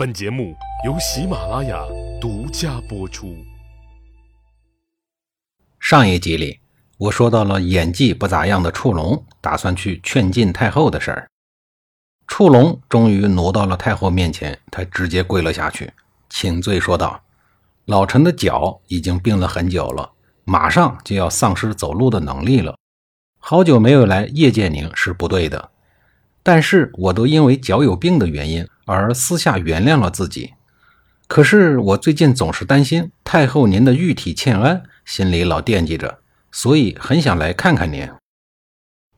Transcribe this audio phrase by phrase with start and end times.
[0.00, 0.56] 本节目
[0.86, 1.84] 由喜马拉雅
[2.18, 3.36] 独家播出。
[5.78, 6.60] 上一集里，
[6.96, 11.28] 我说到了演技不咋样的触龙打算去劝进太后的事儿。
[12.26, 15.92] 触龙终于挪到了太后面前，他直接跪了下去，
[16.30, 17.22] 请罪说道
[17.84, 20.12] ：“老臣的脚已经病了很久了，
[20.44, 22.74] 马上就要丧失走路的能力了。
[23.38, 25.72] 好久没有来谒见您是不对的，
[26.42, 30.54] 但是我都因为脚有病的原因。”而私下原谅了自己，
[31.28, 36.18] 可是我最近总是担心太后您的玉体欠安，心里老惦记着，
[36.50, 38.10] 所以很想来看看您。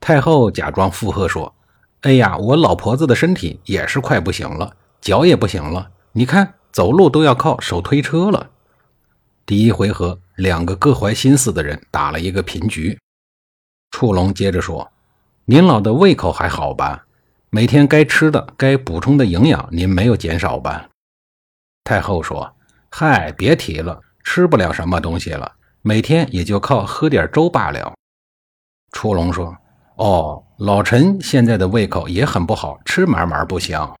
[0.00, 1.54] 太后假装附和说
[2.02, 8.50] ：“哎呀，我老婆子的身体也是快不行了，脚也不行了，你看走路都要靠手推车了。”
[9.46, 12.98] 第一回合，两个各怀心思的人打了一个平局。
[13.92, 14.90] 触龙接着说
[15.46, 17.04] ：“您老的胃口还好吧？”
[17.52, 20.88] 每天该吃的、该补充的营养，您没有减少吧？
[21.82, 22.54] 太后说
[22.90, 25.50] ：“嗨，别提了，吃不了什么东西了，
[25.82, 27.92] 每天也就靠喝点粥罢了。”
[28.94, 29.56] 初龙说
[29.98, 33.96] ：“哦，老臣现在的胃口也很不好，吃嘛嘛不香，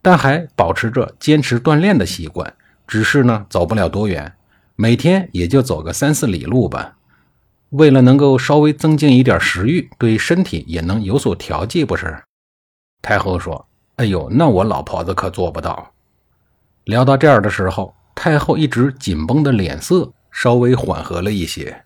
[0.00, 2.54] 但还保持着坚持锻炼的习惯，
[2.86, 4.32] 只是呢，走不了多远，
[4.76, 6.96] 每天也就走个三四里路吧。
[7.68, 12.22] 为了能够稍微增进一点食欲，对身体也能有所调剂，不是？”
[13.04, 15.92] 太后说：“哎呦，那我老婆子可做不到。”
[16.84, 21.84] 聊到这儿的时候，太后一直紧绷的脸色稍微缓和了一些。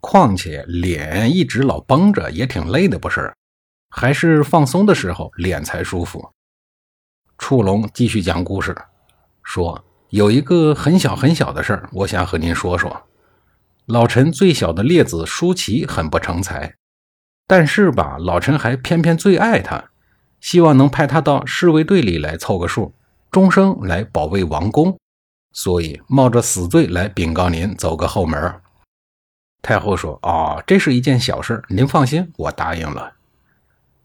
[0.00, 3.34] 况且脸一直老绷着也挺累的，不是？
[3.90, 6.30] 还是放松的时候脸才舒服。
[7.36, 8.76] 触龙继续讲故事，
[9.42, 13.02] 说有一个很小很小的事儿，我想和您说说。
[13.86, 16.74] 老臣最小的列子舒淇很不成才，
[17.46, 19.90] 但是吧，老臣还偏偏最爱他。
[20.40, 22.92] 希望能派他到侍卫队里来凑个数，
[23.30, 24.98] 终生来保卫王宫，
[25.52, 28.60] 所以冒着死罪来禀告您，走个后门。
[29.60, 33.14] 太后说：“哦，这是一件小事，您放心，我答应了。”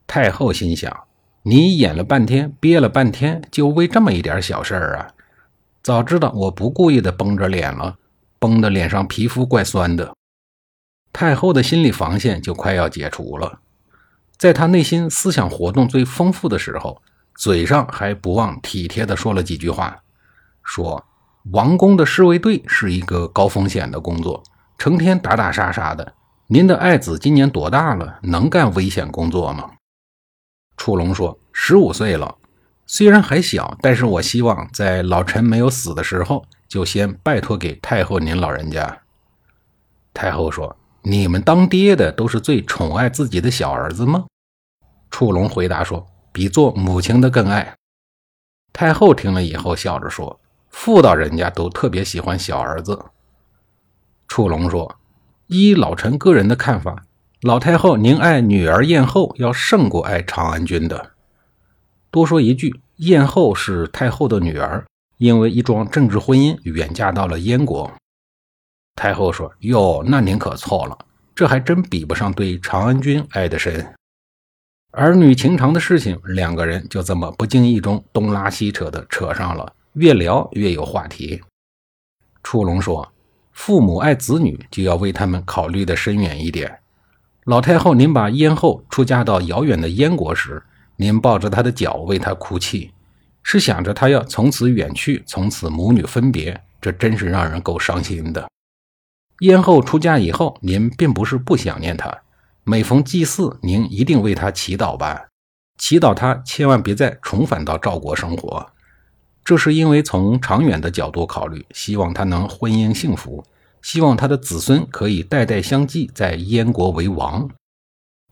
[0.07, 1.05] 太后心想
[1.43, 5.13] ：“你演了半天，憋了半天，就为这么一点小事儿啊？
[5.83, 7.97] 早知道我不故意的绷着脸了，
[8.39, 10.15] 绷的脸上皮肤怪酸的。”
[11.13, 13.59] 太后的心理防线就快要解除了。
[14.43, 17.01] 在他内心思想活动最丰富的时候，
[17.33, 19.97] 嘴上还不忘体贴地说了几句话，
[20.65, 21.01] 说
[21.53, 24.43] ：“王宫的侍卫队是一个高风险的工作，
[24.77, 26.13] 成天打打杀杀的。
[26.47, 28.19] 您的爱子今年多大了？
[28.23, 29.71] 能干危险工作吗？”
[30.75, 32.35] 楚龙说：“十五岁了，
[32.85, 39.03] 虽然还小，但是我希望在老臣没有死的时候，就先拜托给太后您老人家。”
[40.13, 40.75] 太后说。
[41.05, 44.23] 你们当爹的都是最宠爱自己的小儿子吗？
[45.13, 46.03] 触龙回答说
[46.33, 47.75] ：“比做母亲的更爱。”
[48.73, 50.39] 太后听了以后笑着说
[50.71, 52.99] ：“妇道人家都特别喜欢小儿子。”
[54.27, 54.95] 触龙说
[55.45, 57.05] ：“依老臣个人的看法，
[57.43, 61.11] 老太后您爱女儿燕后要胜过爱长安君的。
[62.09, 64.83] 多说一句，燕后是太后的女儿，
[65.19, 67.93] 因为一桩政治婚姻远嫁到了燕国。”
[68.97, 70.97] 太后说：“哟，那您可错了，
[71.35, 73.93] 这还真比不上对长安君爱的深。
[74.95, 81.41] 儿女情长的事情，两个人就这么不经意中东拉西扯的扯上了，越聊越有话题。”
[82.43, 83.11] 初龙说
[83.53, 86.79] ：“父母爱子女，就要为他们考虑的深远一点。
[87.45, 90.61] 老太后，您把燕后出嫁到遥远的燕国时，
[90.95, 92.91] 您抱着她的脚为她哭泣，
[93.41, 98.47] 是想着她要从此远去，从此母女分别，这真是让人够伤心的。”
[99.41, 102.15] 燕后出嫁以后，您并不是不想念她，
[102.65, 105.27] 每逢祭祀，您一定为他祈祷吧？
[105.77, 108.65] 祈祷他千万别再重返到赵国生活。
[109.43, 113.43] 这是因为从长远的角度考虑，希望他能婚姻幸福，
[113.81, 117.49] 希望他的子孙可以代代相继在燕国为王。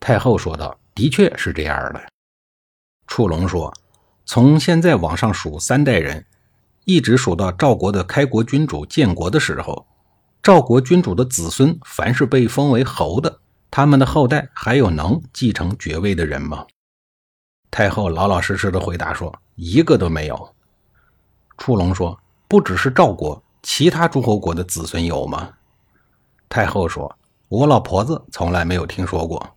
[0.00, 2.00] 太后说道：“的确是这样的。”
[3.06, 3.70] 触龙说
[4.24, 6.24] ：“从现在往上数三代人，
[6.86, 9.86] 一直数到赵国的开国君主建国的时候。”
[10.42, 13.41] 赵国君主的子孙，凡是被封为侯的，
[13.74, 16.66] 他们的后代还有能继承爵位的人吗？
[17.70, 20.54] 太后老老实实的回答说：“一个都没有。”
[21.56, 25.54] 触龙说：“不只是赵国，其他诸侯国的子孙有吗？”
[26.50, 27.16] 太后说
[27.48, 29.56] ：“我老婆子从来没有听说过。”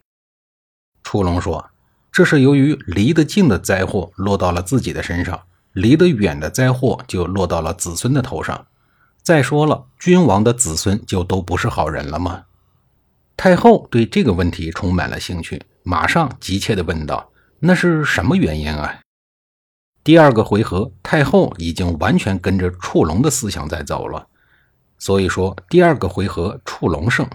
[1.04, 1.72] 触龙说
[2.10, 8.66] ：“这是由于离得近的灾祸落到了自己的身上，离得远的灾祸就落到了子孙的头上。”
[9.22, 12.46] 再说了，君王的子孙就都不是好人了吗？
[13.38, 19.02] 太后对这个问题充满了兴趣，马上急切地问道：“那是什么原因啊？”
[20.04, 24.28] 第二个回合，太后已经完全跟着触龙的思想在走了，
[24.98, 27.28] 所以说第二个回合触龙胜。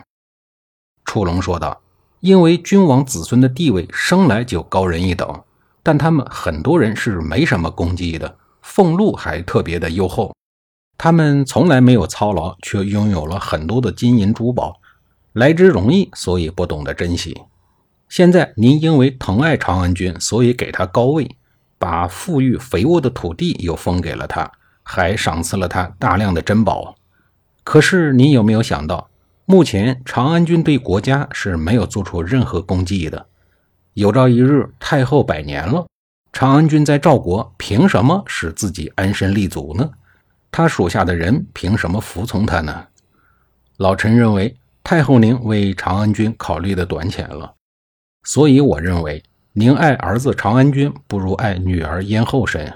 [1.05, 1.83] 触龙说道
[2.21, 5.43] ：“因为君王子孙的地位生来就高人一等，
[5.83, 10.35] 但他们很多人是没什么功绩的，俸禄还特别的优厚。
[10.97, 14.80] 他们从来没有操劳，却拥有了很多的金银珠宝，
[15.33, 17.43] 来之容易，所以不懂得珍惜。
[18.09, 21.37] 现在您因为疼爱长安君，所以给他高位。”
[21.81, 26.95] 把富裕肥沃的土地又封给了他，还赏赐了他大量的珍宝。
[27.65, 29.09] 可是您有没有想到，
[29.47, 33.25] 目前长安君对国家是没有做出任何功绩的。
[33.95, 35.87] 有朝一日太后百年了，
[36.35, 39.91] 长安君在赵国凭什么使自己安身立足呢？
[40.53, 42.89] 他属下的人凭什么服从他呢？
[43.79, 47.55] 老臣认为太后您为长安君考虑的短浅了，
[48.25, 49.23] 所以我认为。
[49.53, 52.73] 宁爱儿子长安君，不如爱女儿燕后身。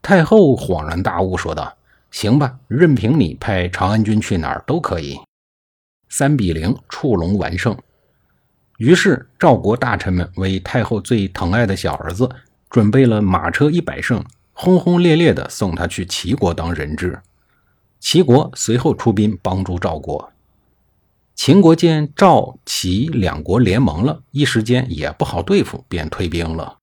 [0.00, 1.76] 太后恍然大悟，说道
[2.10, 5.20] ：“行吧，任凭你派长安君去哪儿都可以。”
[6.08, 7.76] 三比零，触龙完胜。
[8.78, 12.26] 于是赵国大臣们为太后最疼爱的小儿子
[12.70, 17.20] 准备了马车一百乘，轰轰烈烈地送他去齐国当人质。
[18.00, 20.32] 齐国随后出兵帮助赵国。
[21.42, 26.76] 秦国见赵、齐两国联盟了，一时间也不好对付，便退兵了。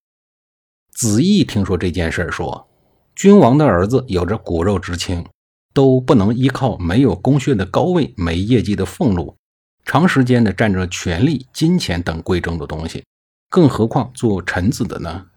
[0.89, 2.68] 子义听说这件事儿说
[3.15, 5.24] ：“君王的儿子有着骨肉之亲，
[5.75, 9.38] 都不能依靠没有功勋的高位、没业绩的俸禄，
[9.86, 13.04] 长时间的占着权力、金钱等贵重的东西，
[13.51, 15.27] 更何况做臣子的呢？”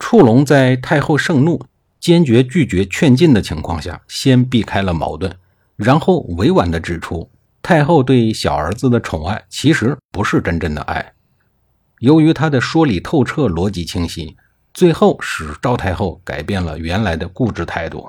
[0.00, 1.62] 触龙在太后盛怒、
[2.00, 5.36] 坚决拒绝劝进的情况下，先避开了矛盾，
[5.76, 7.28] 然后委婉地指出。
[7.64, 11.14] 太后对小儿子的宠爱其实不是真正的爱，
[12.00, 14.36] 由于他的说理透彻、逻辑清晰，
[14.74, 18.06] 最后使赵太后改变了原来的固执态度。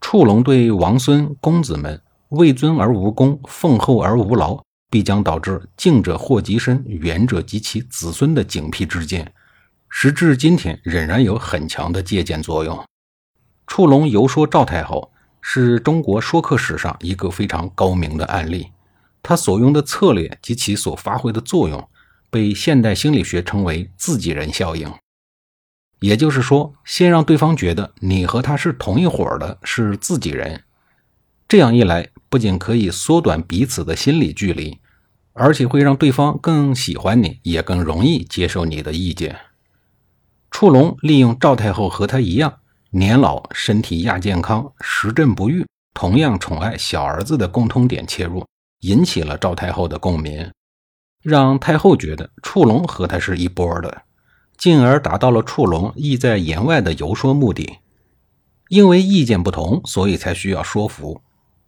[0.00, 9.32] 触龙对王孙公子们位尊而无功，奉厚而无劳，必将导致敬者祸及身，远者及其子孙的警惕之见，
[9.88, 12.84] 时至今天仍然有很强的借鉴作用。
[13.68, 15.12] 触龙游说赵太后。
[15.50, 18.70] 是中国说客史上一个非常高明的案例，
[19.22, 21.88] 他所用的策略及其所发挥的作用，
[22.28, 24.92] 被现代心理学称为“自己人效应”。
[26.00, 30.64] 也就是说，先让对方觉得你和他是同一伙的，是自己人。
[31.48, 34.78] 这样一来，不仅可以缩短彼此的心理距离，
[35.32, 39.34] 而且会让对方更喜欢你，也更容易接受你的意见。
[40.50, 42.58] 触龙利用赵太后和他一样。
[42.90, 48.46] 年老、身体亚健康、时振不愈，同样宠爱小儿子的共通点切入，
[48.80, 50.50] 引起了赵太后的共鸣，
[51.22, 54.02] 让太后觉得触龙和他是一波的，
[54.56, 57.78] 进而达到了触龙意在言外的游说目的。
[58.68, 61.20] 因为意见不同，所以才需要说服。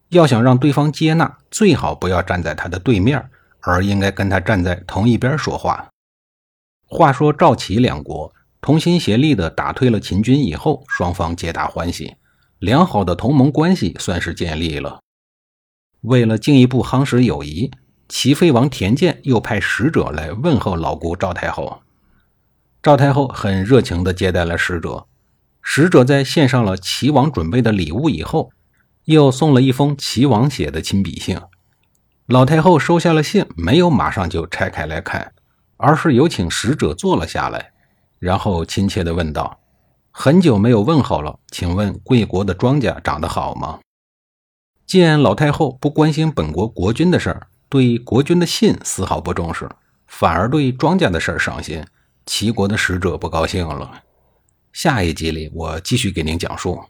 [0.08, 3.30] 要想让对方接纳，最好不要站在他的对面，
[3.60, 5.88] 而应该跟他站在同一边说话。
[6.86, 8.32] 话说赵齐两国。
[8.60, 12.16] 同心协力地打退了秦军以后，双方皆大欢喜，
[12.58, 15.00] 良好的同盟关系算是建立了。
[16.02, 17.70] 为了进一步夯实友谊，
[18.08, 21.80] 齐废王田建又派使者来问候老姑赵太后。
[22.82, 25.06] 赵太后很热情地接待了使者。
[25.62, 28.50] 使者在献上了齐王准备的礼物以后，
[29.04, 31.38] 又送了一封齐王写的亲笔信。
[32.26, 35.32] 老太后收下了信，没有马上就拆开来看，
[35.76, 37.69] 而是有请使者坐了下来。
[38.20, 39.58] 然后亲切地问道
[40.12, 43.80] ：“很久没有问候了，请问贵国的庄稼长得好吗？”
[44.86, 49.68] 见老太后不关心本国国君的事儿，对国君的信丝毫不重视，
[50.06, 51.84] 反而对庄稼的事儿上心，
[52.26, 54.02] 齐国的使者不高兴了。
[54.72, 56.80] 下一集里，我继续给您讲述。